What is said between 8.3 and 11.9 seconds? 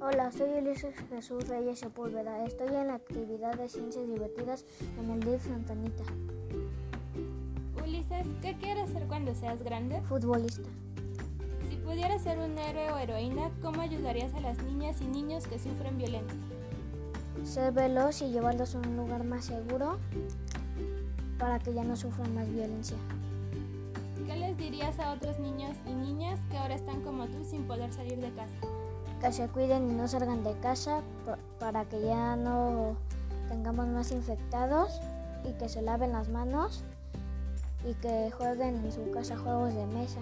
¿qué quieres ser cuando seas grande? Futbolista. Si